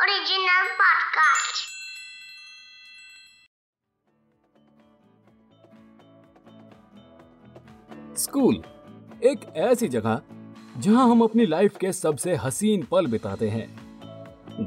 [0.00, 1.64] Original podcast.
[8.16, 8.62] School
[9.24, 10.20] एक ऐसी जगह
[10.78, 13.66] जहाँ हम अपनी लाइफ के सबसे हसीन पल बिताते हैं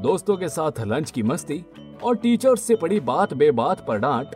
[0.02, 1.64] दोस्तों के साथ लंच की मस्ती
[2.02, 4.34] और टीचर्स से पड़ी बात बेबात पर डांट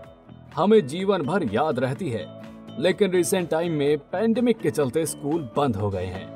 [0.55, 2.27] हमें जीवन भर याद रहती है,
[2.83, 6.34] लेकिन रिसेंट टाइम में पैंडेमिक के चलते स्कूल बंद हो गए हैं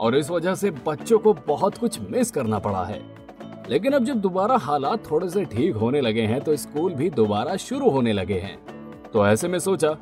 [0.00, 3.00] और इस वजह से बच्चों को बहुत कुछ मिस करना पड़ा है।
[3.70, 7.56] लेकिन अब जब दोबारा हालात थोड़े से ठीक होने लगे हैं तो स्कूल भी दोबारा
[7.56, 8.56] शुरू होने लगे हैं।
[9.12, 9.92] तो ऐसे में सोचा,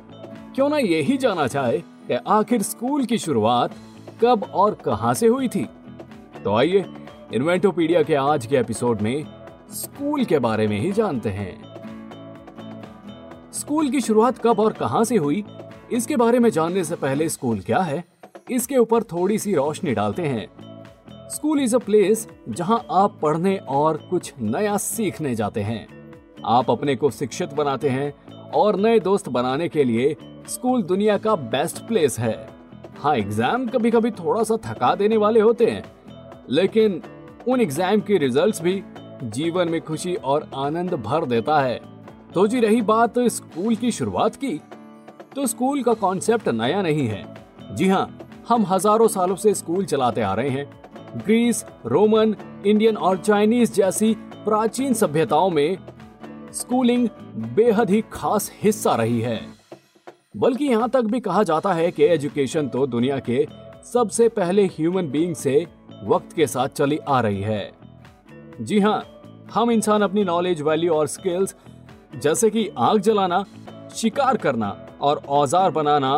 [0.55, 3.75] क्यों ना यही जाना चाहे कि आखिर स्कूल की शुरुआत
[4.23, 5.67] कब और कहाँ से हुई थी।
[6.43, 6.85] तो आइए,
[7.33, 9.25] इन्वेंटोपीडिया के आज के एपिसोड में
[9.71, 11.55] स्कूल के बारे में ही जानते हैं।
[13.53, 15.43] स्कूल की शुरुआत कब और कहाँ से हुई,
[15.91, 18.03] इसके बारे में जानने से पहले स्कूल क्या है
[18.47, 20.47] इसके ऊपर थोड़ी सी रोशनी डालते हैं।
[21.29, 25.87] स्कूल इज़ अ प्लेस जहाँ आप पढ़ने और कुछ नया सीखने जाते हैं।
[26.47, 28.13] आप अपने को शिक्षित बनाते हैं
[28.55, 30.15] और नए दोस्त बनाने के लिए
[30.49, 32.37] स्कूल दुनिया का बेस्ट प्लेस है।
[32.99, 35.83] हाँ एग्ज़ाम कभी कभी थोड़ा सा थका देने वाले होते हैं,
[36.49, 37.01] लेकिन
[37.47, 38.81] उन एग्ज़ाम के रिजल्ट्स भी
[39.23, 41.79] जीवन में खुशी और आनंद भर देता है।
[42.33, 44.59] तो जी, रही बात स्कूल की शुरुआत की?
[45.35, 47.25] तो स्कूल का कॉन्सेप्ट नया नहीं है।
[47.71, 48.16] जी हाँ
[48.49, 50.65] हम हज़ारों सालों से स्कूल चलाते आ रहे हैं।
[51.17, 54.13] ग्रीस, रोमन, इंडियन और चाइनीज़ जैसी
[54.45, 55.77] प्राचीन सभ्यताओं में
[56.53, 57.07] स्कूलिंग
[57.55, 59.39] बेहद ही खास हिस्सा रही है।
[60.37, 63.45] बल्कि यहाँ तक भी कहा जाता है कि एजुकेशन तो दुनिया के
[63.93, 65.65] सबसे पहले ह्यूमन बीइंग से
[66.03, 67.71] वक्त के साथ चली आ रही है।
[68.61, 69.03] जी हाँ
[69.53, 71.55] हम इंसान अपनी नॉलेज, वैल्यू और स्किल्स,
[72.15, 73.43] जैसे कि आग जलाना,
[73.95, 76.17] शिकार करना और औज़ार बनाना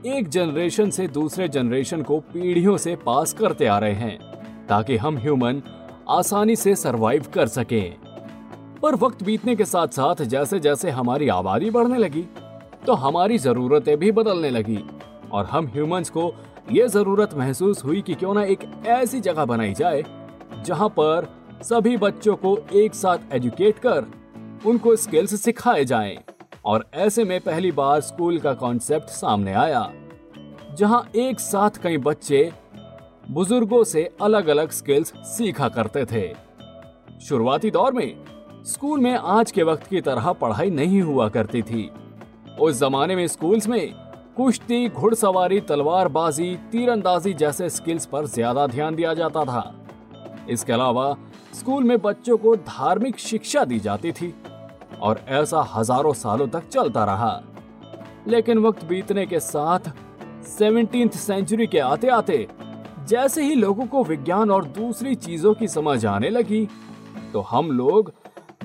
[0.00, 4.18] एक जनरेशन से दूसरे जनरेशन को पीढ़ियों से पास करते आ रहे हैं,
[4.68, 5.60] ताकि हम ह्यूमन
[6.08, 7.96] आसानी से सरवाइव कर सकें।
[8.82, 12.24] पर वक्त बीतने के साथ साथ जैसे जैसे हमारी आबादी बढ़ने लगी
[12.86, 14.78] तो हमारी जरूरतें भी बदलने लगी,
[15.32, 16.32] और हम ह्यूमंस को
[16.72, 20.04] ये ज़रूरत महसूस हुई कि क्यों ना एक ऐसी जगह बनाई जाए,
[20.64, 21.28] जहाँ पर
[21.62, 24.10] सभी बच्चों को एक साथ एजुकेट कर
[24.66, 26.18] उनको स्किल्स सिखाए जाएँ।
[26.64, 29.80] और ऐसे में पहली बार स्कूल का कॉन्सेप्ट सामने आया।
[30.70, 32.50] जहाँ एक साथ कई बच्चे
[33.30, 36.22] बुज़ुर्गों से अलग अलग स्किल्स सीखा करते थे।
[37.20, 38.14] शुरुआती दौर में
[38.66, 41.90] स्कूल में आज के वक्त की तरह पढ़ाई नहीं हुआ करती थी।
[42.60, 43.92] उस जमाने में स्कूल्स में
[44.36, 49.74] कुश्ती, घुड़सवारी, तलवारबाजी, तीरंदाजी जैसे स्किल्स पर ज़्यादा ध्यान दिया जाता था।
[50.50, 51.16] इसके अलावा
[51.54, 54.34] स्कूल में बच्चों को धार्मिक शिक्षा दी जाती थी
[55.00, 57.40] और ऐसा हज़ारों सालों तक चलता रहा।
[58.28, 59.92] लेकिन वक्त बीतने के साथ
[60.48, 62.46] सेवनटीन सेंचुरी के आते आते
[63.08, 66.66] जैसे ही लोगों को विज्ञान और दूसरी चीज़ों की समझ आने लगी
[67.32, 68.12] तो हम लोग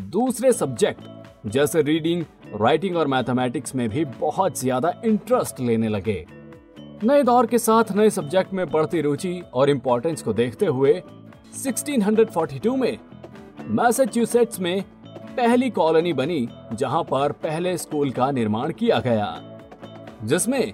[0.10, 1.02] दूसरे सब्जेक्ट,
[1.46, 2.24] जैसे रीडिंग,
[2.62, 6.26] राइटिंग और मैथमेटिक्स में भी बहुत ज़्यादा इंटरेस्ट लेने लगे।
[7.04, 11.02] नए दौर के साथ नए सब्जेक्ट में बढ़ती रुचि और इम्पोर्टेंस को देखते हुए
[11.56, 12.98] 1642 में
[13.70, 14.84] मैसेच्यूसेट्स में
[15.38, 19.40] पहली कॉलोनी बनी, जहाँ पर पहले स्कूल का निर्माण किया गया,
[20.24, 20.74] जिसमें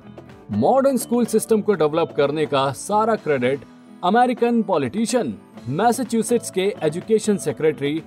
[0.51, 3.59] मॉडर्न स्कूल सिस्टम को डेवलप करने का सारा क्रेडिट
[4.03, 5.34] अमेरिकन पॉलिटिशियन
[5.69, 8.01] मैसेच्यूसेट्स के एजुकेशन सेक्रेटरी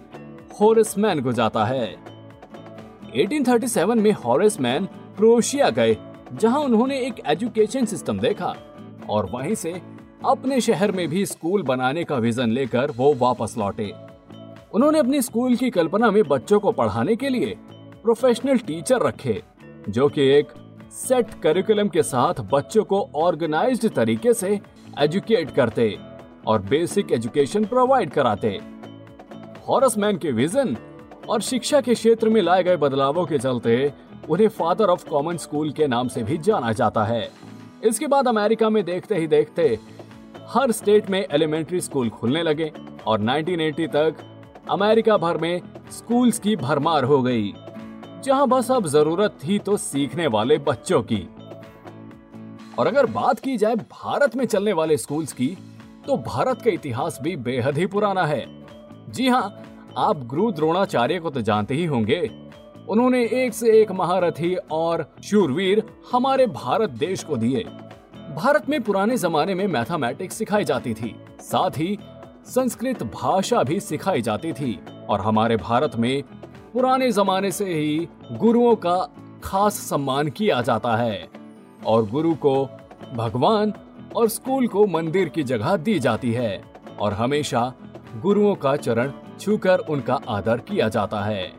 [0.60, 1.86] होरिस मैन को जाता है।
[3.14, 5.96] 1837 में हॉरेस मैन क्रोशिया गए,
[6.32, 8.54] जहाँ उन्होंने एक एजुकेशन सिस्टम देखा
[9.10, 9.72] और वहीं से
[10.24, 13.90] अपने शहर में भी स्कूल बनाने का विजन लेकर वो वापस लौटे।
[14.74, 17.56] उन्होंने अपनी स्कूल की कल्पना में बच्चों को पढ़ाने के लिए
[18.02, 19.42] प्रोफेशनल टीचर रखे,
[19.88, 20.52] जो कि एक
[20.94, 24.60] सेट करिकुलम के साथ बच्चों को ऑर्गेनाइज्ड तरीके से
[25.00, 25.96] एजुकेट करते
[26.46, 28.48] और बेसिक एजुकेशन प्रोवाइड कराते।
[29.68, 30.76] हॉरस मैन के विजन
[31.28, 33.92] और शिक्षा के क्षेत्र में लाए गए बदलावों के चलते
[34.30, 37.28] उन्हें फादर ऑफ़ कॉमन स्कूल के नाम से भी जाना जाता है।
[37.84, 39.78] इसके बाद अमेरिका में देखते ही देखते
[40.48, 42.72] हर स्टेट में एलिमेंट्री स्कूल खुलने लगे
[43.06, 44.24] और 1980 तक
[44.70, 45.60] अमेरिका भर में
[45.90, 47.52] स्कूल्स की भरमार हो गई।
[48.24, 51.18] जहाँ बस अब ज़रूरत थी तो सीखने वाले बच्चों की।
[52.78, 55.48] और अगर बात की जाए भारत में चलने वाले स्कूल्स की
[56.06, 58.46] तो भारत का इतिहास भी बेहद ही पुराना है।
[59.08, 59.62] जी हाँ
[59.98, 62.20] आप गुरु द्रोणाचार्य को तो जानते ही होंगे।
[62.88, 65.82] उन्होंने एक से एक महारथी और शूरवीर
[66.12, 67.64] हमारे भारत देश को दिए।
[68.36, 71.98] भारत में पुराने जमाने में मैथमेटिक्स सिखाई जाती थी। साथ ही
[72.46, 74.78] संस्कृत भाषा भी सिखाई जाती थी।
[75.08, 76.22] और हमारे भारत में
[76.74, 78.96] पुराने जमाने से ही गुरुओं का
[79.44, 81.28] खास सम्मान किया जाता है
[81.86, 82.54] और गुरु को
[83.14, 83.72] भगवान
[84.16, 86.64] और स्कूल को मंदिर की जगह दी जाती है
[87.00, 87.72] और हमेशा
[88.22, 91.52] गुरुओं का चरण छूकर उनका आदर किया जाता है।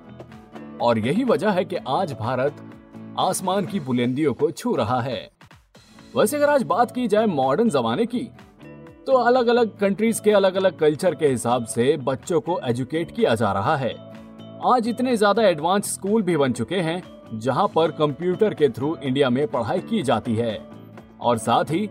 [0.81, 2.55] और यही वजह है कि आज भारत
[3.19, 5.29] आसमान की बुलंदियों को छू रहा है।
[6.17, 8.27] वैसे अगर आज बात की जाए मॉडर्न जमाने की
[9.07, 13.35] तो अलग अलग कंट्रीज़ के अलग अलग कल्चर के हिसाब से बच्चों को एजुकेट किया
[13.35, 14.14] जा रहा है।
[14.65, 17.01] आज इतने ज़्यादा एडवांस स्कूल भी बन चुके हैं,
[17.33, 20.57] जहाँ पर कंप्यूटर के थ्रू इंडिया में पढ़ाई की जाती है।
[21.21, 21.89] और साथ ही,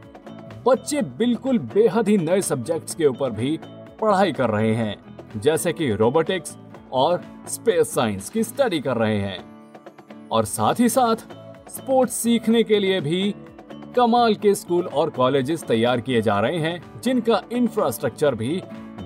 [0.67, 3.59] बच्चे बिल्कुल बेहद ही नए सब्जेक्ट्स के ऊपर भी
[4.01, 4.97] पढ़ाई कर रहे हैं,
[5.37, 6.57] जैसे कि रोबोटिक्स
[6.93, 9.39] और स्पेस साइंस की स्टडी कर रहे हैं।
[10.29, 11.17] और साथ ही साथ,
[11.71, 13.35] स्पोर्ट्स सीखने के लिए भी
[13.97, 18.63] कमाल के स्कूल और कॉलेजेस तैयार किए जा रहे हैं, जिनका इंफ्रास्ट्रक्चर भी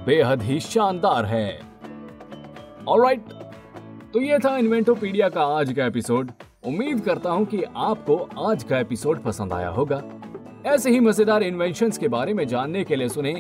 [0.07, 1.61] बेहद ही शानदार है।
[2.89, 3.25] ऑलराइट
[4.15, 6.31] तो ये था इन्वेंटोपीडिया का आज का एपिसोड।
[6.67, 10.03] उम्मीद करता हूँ कि आपको आज का एपिसोड पसंद आया होगा।
[10.67, 13.33] ऐसे ही मज़ेदार इन्वेंशन के बारे में जानने के लिए सुने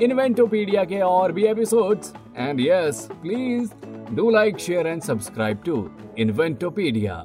[0.00, 1.98] इन्वेंटोपीडिया के और भी episode
[2.36, 3.70] and yes please
[4.14, 5.88] do like share and subscribe to
[6.18, 7.24] Inventopedia.